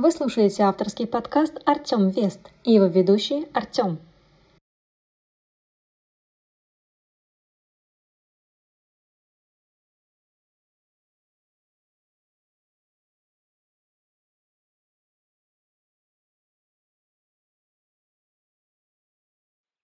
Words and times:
Вы 0.00 0.12
слушаете 0.12 0.62
авторский 0.62 1.08
подкаст 1.08 1.58
«Артем 1.66 2.10
Вест» 2.10 2.38
и 2.62 2.70
его 2.74 2.86
ведущий 2.86 3.48
Артем. 3.52 3.98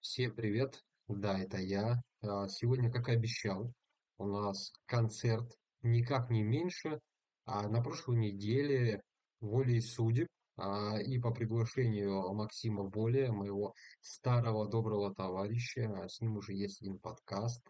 Всем 0.01 0.31
привет! 0.31 0.81
Да, 1.09 1.41
это 1.41 1.57
я. 1.57 2.01
А, 2.23 2.47
Сегодня, 2.47 2.89
как 2.93 3.09
и 3.09 3.15
обещал, 3.15 3.73
у 4.19 4.27
нас 4.29 4.73
концерт 4.87 5.59
никак 5.83 6.31
не 6.31 6.45
меньше, 6.45 7.01
а 7.47 7.67
на 7.67 7.83
прошлой 7.83 8.19
неделе 8.19 9.03
волей 9.45 9.81
судеб 9.81 10.29
а, 10.57 10.99
и 11.01 11.19
по 11.19 11.31
приглашению 11.33 12.33
Максима 12.35 12.85
Боля, 12.85 13.33
моего 13.33 13.75
старого 14.01 14.69
доброго 14.69 15.15
товарища, 15.15 16.07
с 16.09 16.21
ним 16.21 16.37
уже 16.37 16.55
есть 16.55 16.81
один 16.83 16.99
подкаст, 16.99 17.63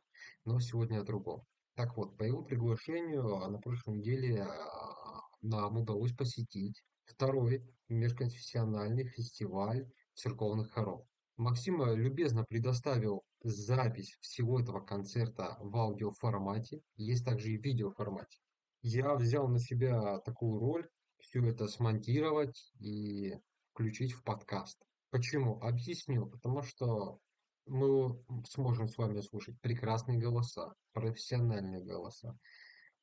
но 0.44 0.60
сегодня 0.60 1.00
о 1.00 1.04
другом. 1.04 1.42
Так 1.74 1.96
вот, 1.96 2.16
по 2.16 2.22
его 2.22 2.42
приглашению 2.42 3.36
а, 3.36 3.50
на 3.50 3.58
прошлой 3.58 3.98
неделе 3.98 4.42
а, 4.42 5.20
нам 5.42 5.78
удалось 5.78 6.12
посетить 6.12 6.82
второй 7.04 7.62
межконфессиональный 7.88 9.06
фестиваль 9.08 9.86
церковных 10.14 10.72
хоров. 10.72 11.04
Максим 11.36 11.82
э, 11.82 11.96
любезно 11.96 12.44
предоставил 12.44 13.24
запись 13.42 14.16
всего 14.20 14.60
этого 14.60 14.80
концерта 14.80 15.56
в 15.60 15.76
аудиоформате, 15.76 16.80
есть 16.96 17.24
также 17.24 17.50
и 17.50 17.58
видеоформате. 17.58 18.38
Я 18.82 19.14
взял 19.14 19.48
на 19.48 19.58
себя 19.58 20.20
такую 20.20 20.60
роль, 20.60 20.88
все 21.26 21.44
это 21.46 21.66
смонтировать 21.68 22.72
и 22.80 23.34
включить 23.72 24.12
в 24.12 24.22
подкаст. 24.22 24.78
Почему? 25.10 25.60
Объясню. 25.60 26.26
Потому 26.26 26.62
что 26.62 27.18
мы 27.66 28.22
сможем 28.48 28.88
с 28.88 28.98
вами 28.98 29.20
слушать 29.20 29.60
прекрасные 29.60 30.18
голоса, 30.18 30.74
профессиональные 30.92 31.82
голоса, 31.82 32.36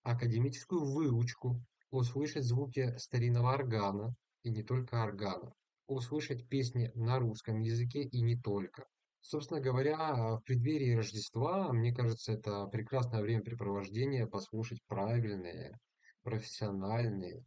академическую 0.03 0.85
выучку, 0.85 1.61
услышать 1.89 2.43
звуки 2.43 2.95
старинного 2.97 3.53
органа 3.53 4.15
и 4.43 4.49
не 4.49 4.63
только 4.63 5.03
органа 5.03 5.53
услышать 5.87 6.47
песни 6.47 6.91
на 6.95 7.19
русском 7.19 7.59
языке 7.59 8.03
и 8.03 8.21
не 8.21 8.37
только. 8.37 8.85
Собственно 9.19 9.59
говоря, 9.59 10.37
в 10.37 10.41
преддверии 10.45 10.95
Рождества, 10.95 11.71
мне 11.71 11.93
кажется, 11.93 12.31
это 12.31 12.65
прекрасное 12.67 13.21
времяпрепровождение 13.21 14.25
послушать 14.25 14.79
правильные, 14.87 15.77
профессиональные 16.23 17.43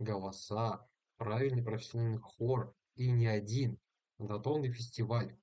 голоса, 0.00 0.84
правильный 1.16 1.62
профессиональный 1.62 2.18
хор 2.18 2.74
и 2.96 3.10
не 3.10 3.26
один, 3.26 3.78
однотонный 4.18 4.72
фестиваль, 4.72 5.36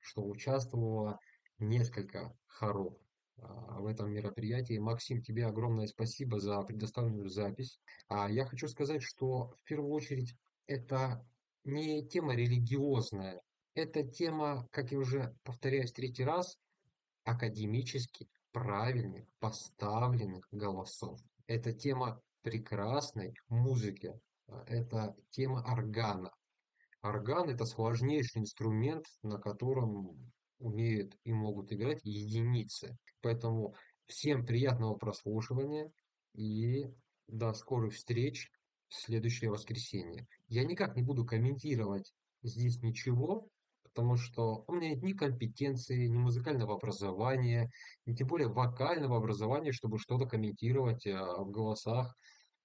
что 0.00 0.24
участвовало 0.24 1.18
несколько 1.58 2.34
хоров 2.46 2.96
а, 3.38 3.80
в 3.80 3.86
этом 3.86 4.10
мероприятии. 4.10 4.78
Максим, 4.78 5.22
тебе 5.22 5.46
огромное 5.46 5.86
спасибо 5.86 6.38
за 6.40 6.60
предоставленную 6.62 7.28
запись. 7.28 7.78
А 8.08 8.30
я 8.30 8.46
хочу 8.46 8.68
сказать, 8.68 9.02
что 9.02 9.48
в 9.48 9.62
первую 9.64 9.90
очередь 9.90 10.34
это 10.66 11.26
не 11.64 12.06
тема 12.06 12.34
религиозная. 12.34 13.42
Это 13.74 14.04
тема, 14.04 14.66
как 14.70 14.92
я 14.92 14.98
уже 14.98 15.36
повторяюсь 15.42 15.92
третий 15.92 16.24
раз, 16.24 16.56
академически 17.24 18.28
правильных, 18.52 19.26
поставленных 19.38 20.46
голосов. 20.50 21.20
Это 21.46 21.72
тема 21.72 22.22
прекрасной 22.46 23.34
музыки. 23.48 24.14
Это 24.68 25.16
тема 25.30 25.64
органа. 25.66 26.30
Орган– 27.02 27.48
это 27.50 27.64
сложнейший 27.64 28.42
инструмент, 28.42 29.04
на 29.24 29.38
котором 29.38 30.16
умеют 30.60 31.16
и 31.24 31.32
могут 31.32 31.72
играть 31.72 32.04
единицы. 32.04 32.96
Поэтому 33.20 33.74
всем 34.06 34.46
приятного 34.46 34.94
прослушивания 34.94 35.90
и 36.34 36.86
до 37.26 37.52
скорых 37.52 37.94
встреч 37.94 38.48
в 38.86 38.94
следующее 38.94 39.50
воскресенье. 39.50 40.28
Я 40.46 40.64
никак 40.64 40.94
не 40.94 41.02
буду 41.02 41.24
комментировать 41.24 42.14
здесь 42.44 42.80
ничего, 42.80 43.48
потому 43.82 44.14
что 44.14 44.62
у 44.68 44.74
меня 44.74 44.90
нет 44.90 45.02
ни 45.02 45.14
компетенции, 45.14 46.06
ни 46.06 46.16
музыкального 46.16 46.76
образования, 46.76 47.72
ни 48.04 48.14
тем 48.14 48.28
более 48.28 48.48
вокального 48.48 49.16
образования, 49.16 49.72
чтобы 49.72 49.98
что-то 49.98 50.26
комментировать 50.26 51.08
э, 51.08 51.12
в 51.12 51.50
голосах 51.50 52.14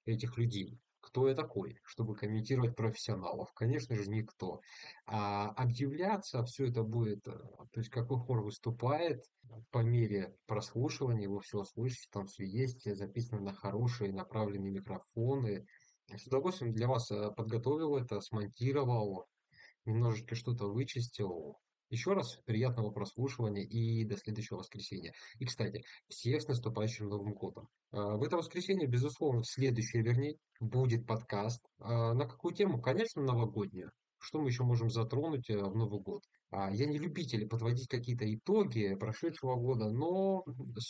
этих 0.06 0.38
людей. 0.38 0.80
Кто 1.02 1.28
я 1.28 1.36
такой, 1.36 1.78
чтобы 1.84 2.16
комментировать 2.16 2.76
профессионалов? 2.76 3.52
Конечно 3.54 3.96
же, 3.96 4.08
никто. 4.10 4.62
А 5.06 5.50
объявляться 5.50 6.44
все 6.44 6.68
это 6.68 6.84
будет, 6.84 7.28
э, 7.28 7.32
то 7.32 7.80
есть 7.80 7.90
какой 7.90 8.20
хор 8.20 8.44
выступает, 8.44 9.26
по 9.72 9.80
мере 9.80 10.36
прослушивания 10.46 11.28
вы 11.28 11.42
все 11.42 11.60
услышите, 11.60 12.08
там 12.12 12.28
все 12.28 12.46
есть, 12.46 12.84
записано 12.96 13.42
на 13.42 13.54
хорошие 13.54 14.14
направленные 14.14 14.72
микрофоны, 14.72 15.66
с 16.18 16.28
удовольствием 16.28 16.74
для 16.74 16.88
вас 16.88 17.10
э, 17.12 17.32
подготовил 17.32 17.96
это, 17.98 18.22
смонтировал, 18.22 19.26
немножечко 19.86 20.36
что-то 20.36 20.72
вычистил. 20.72 21.58
Еще 21.92 22.14
раз 22.14 22.38
приятного 22.46 22.90
прослушивания 22.90 23.64
и 23.64 24.06
до 24.06 24.16
следующего 24.16 24.60
воскресенья. 24.60 25.14
И, 25.40 25.46
кстати, 25.46 25.84
всех 26.08 26.42
с 26.42 26.48
наступающим 26.48 27.10
Новым 27.10 27.34
годом. 27.34 27.68
А, 27.92 28.16
в 28.16 28.24
это 28.24 28.38
воскресенье, 28.38 28.88
безусловно, 28.88 29.42
в 29.42 29.48
следующее, 29.48 30.02
вернее, 30.02 30.38
будет 30.62 31.06
подкаст. 31.06 31.62
А, 31.80 32.14
на 32.14 32.26
какую 32.26 32.56
тему? 32.56 32.82
Конечно, 32.82 33.22
новогоднюю. 33.22 33.92
Что 34.20 34.40
мы 34.40 34.48
еще 34.48 34.64
можем 34.64 34.90
затронуть 34.90 35.50
э, 35.50 35.58
в 35.58 35.76
Новый 35.76 36.00
год? 36.00 36.24
А, 36.50 36.72
я 36.72 36.86
не 36.86 36.98
любитель 36.98 37.46
подводить 37.46 37.90
какие-то 37.90 38.24
итоги 38.34 38.96
прошедшего 38.96 39.56
года, 39.56 39.90
но 39.90 40.46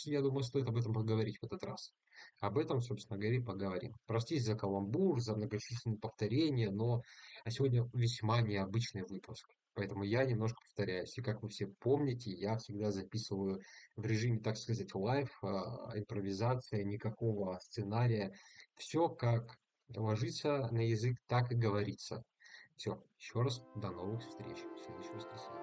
я 0.06 0.22
думаю, 0.22 0.44
стоит 0.44 0.68
об 0.68 0.78
этом 0.78 0.94
поговорить 0.94 1.40
в 1.42 1.46
этот 1.46 1.64
раз. 1.64 1.94
Об 2.42 2.60
этом, 2.60 2.80
собственно 2.80 3.18
говоря, 3.18 3.42
поговорим. 3.42 3.96
Простите 4.06 4.44
за 4.44 4.56
каламбур, 4.56 5.20
за 5.20 5.36
многочисленные 5.36 5.98
повторения, 5.98 6.70
но 6.70 7.02
сегодня 7.50 7.90
весьма 7.94 8.42
необычный 8.42 9.02
выпуск. 9.02 9.48
Поэтому 9.74 10.04
я 10.04 10.26
немножко 10.26 10.60
повторяюсь. 10.62 11.18
И 11.18 11.22
как 11.22 11.42
вы 11.44 11.50
все 11.50 11.68
помните, 11.68 12.32
я 12.32 12.58
всегда 12.58 12.92
записываю 12.92 13.62
в 13.96 14.06
режиме, 14.06 14.40
так 14.40 14.58
сказать, 14.58 14.94
live, 14.94 15.38
а, 15.44 15.92
импровизация, 15.98 16.84
никакого 16.84 17.58
сценария. 17.60 18.34
Все 18.76 19.08
как 19.10 19.58
ложится 19.96 20.68
на 20.72 20.88
язык, 20.88 21.18
так 21.28 21.52
и 21.52 21.56
говорится. 21.56 22.24
Все, 22.76 23.04
еще 23.18 23.42
раз 23.42 23.62
до 23.76 23.92
новых 23.92 24.22
встреч 24.28 24.58
в 24.58 24.86
следующее 24.86 25.14
воскресенье. 25.14 25.61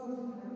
todos 0.00 0.49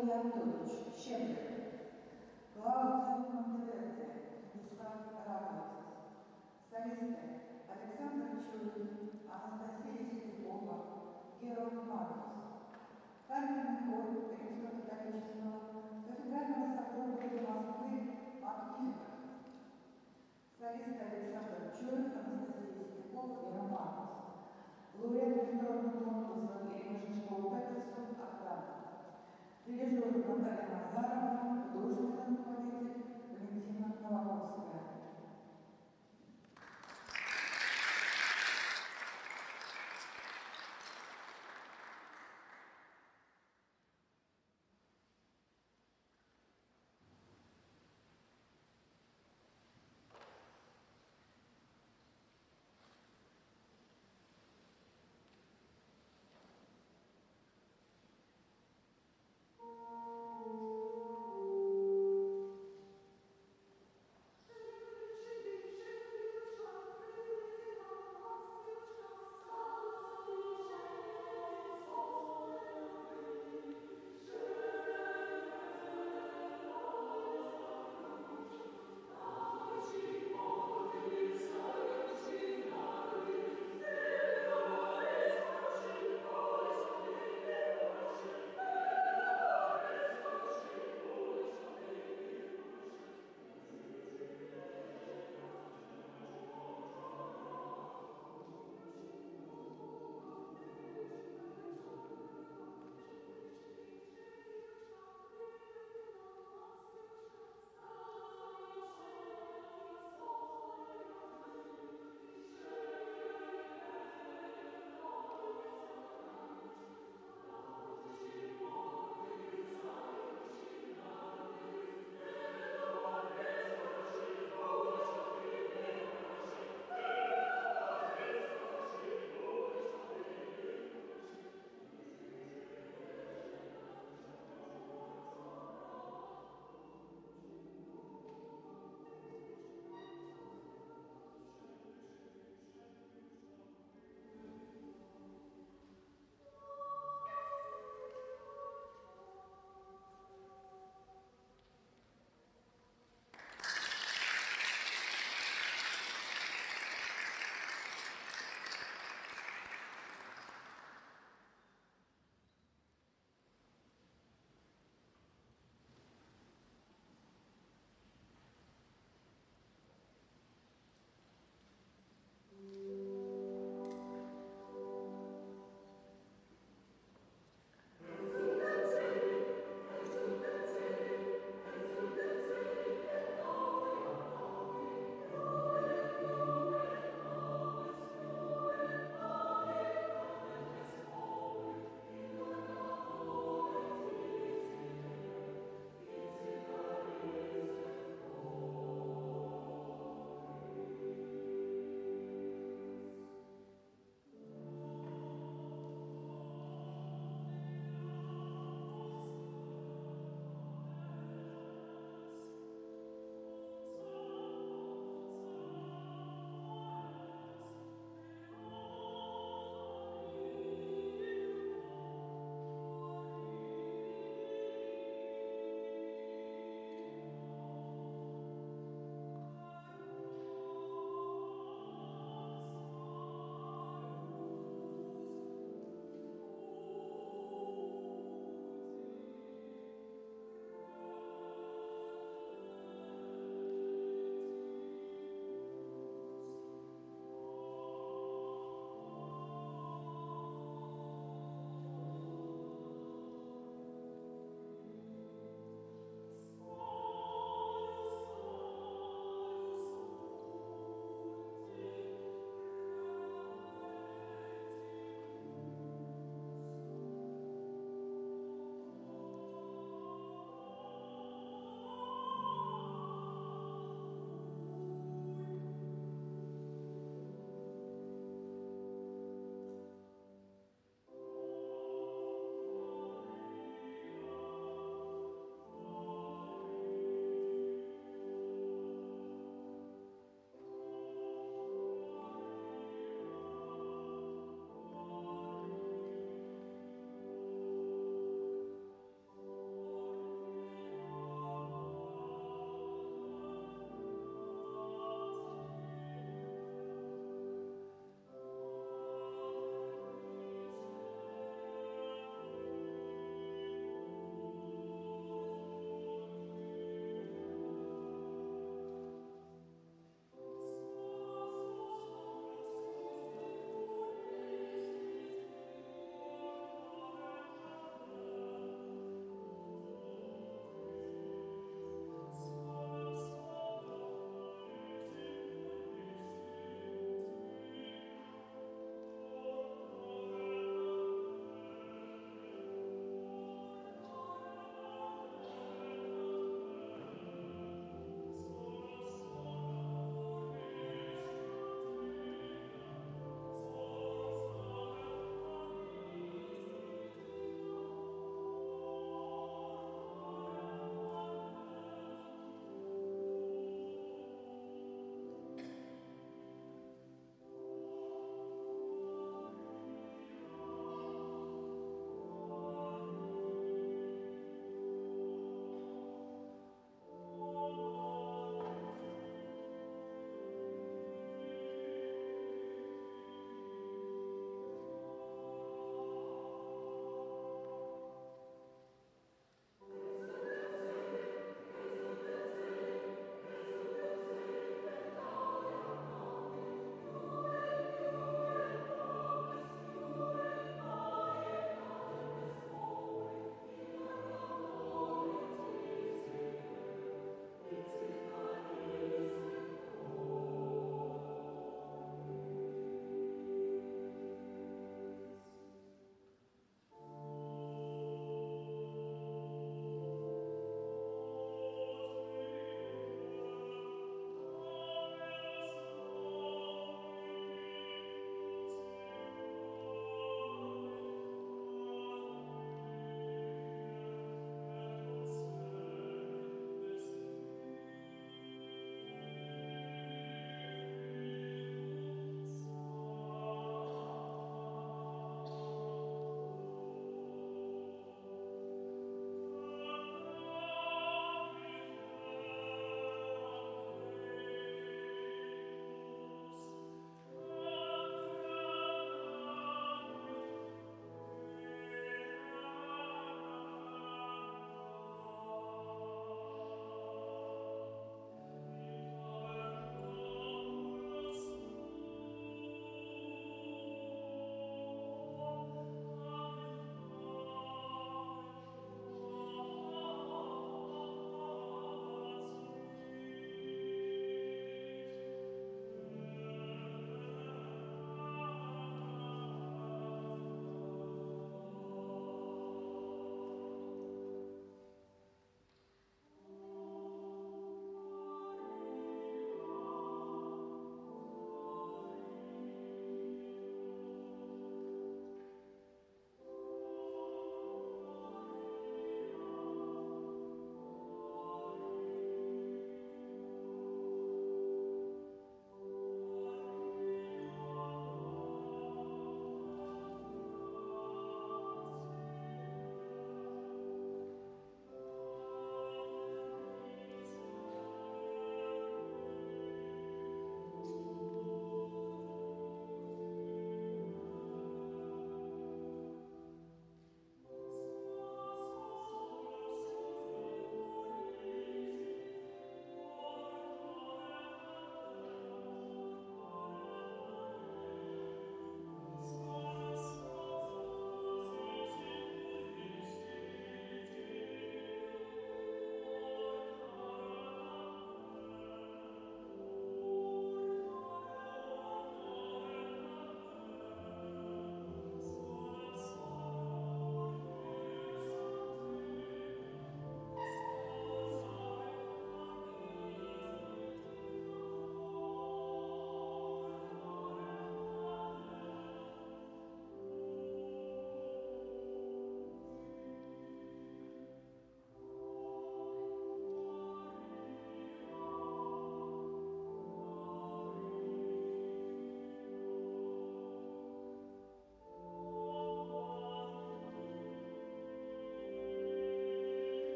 Микола 0.00 0.22
Леонтович, 0.22 0.72
Щедрик. 0.96 1.50
Клаудио 2.54 3.16
Монтеверде, 3.28 4.08
Густав 4.54 4.94
Рамовец. 5.26 5.76
Солисты 6.70 7.20
Александр 7.68 8.28
Чурин, 8.48 8.88
Анастасия 9.28 10.00
Сердюкова, 10.08 10.76
Геров 11.42 11.72
Маркус. 11.90 12.32
Камерный 13.28 13.76
хор 13.86 14.04
Римско-католического 14.40 15.52
кафедрального 16.06 16.66
собора 16.74 17.12
Москвы 17.44 18.16
«Магнифика». 18.40 19.10
Солист 20.58 21.00
Александр 21.00 21.60
Чурин, 21.76 22.16
Анастасия 22.16 22.72
Сердюкова 22.72 23.36
и 23.44 23.52
Романус. 23.52 24.08
Лауреат 24.94 25.44
международного 25.44 26.24
конкурса 26.24 26.74
Шишкова 26.74 27.50
Петерсон 27.50 27.90
Охрана. 27.92 27.99
Дирижер 29.69 30.13
Наталья 30.27 30.69
Назарова, 30.71 31.39
художественный 31.71 32.38